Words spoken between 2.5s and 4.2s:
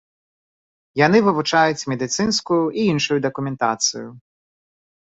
і іншую дакументацыю.